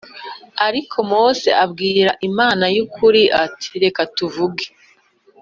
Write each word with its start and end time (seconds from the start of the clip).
Ariko 0.67 0.97
mose 1.11 1.49
abwira 1.63 2.11
imana 2.29 2.65
y 2.75 2.77
ukuri 2.85 3.21
ati 3.43 3.69
reka 3.83 4.01
tuvuge 4.15 4.65